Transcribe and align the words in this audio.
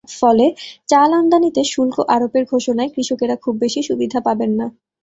ফলে 0.11 0.45
চাল 0.89 1.09
আমদানিতে 1.13 1.61
শুল্ক 1.71 1.95
আরোপের 2.13 2.43
ঘোষণায় 2.51 2.93
কৃষকেরা 2.95 3.35
খুব 3.43 3.53
বেশি 3.63 3.81
সুবিধা 3.89 4.19
পাবেন 4.27 4.51
না। 4.59 4.67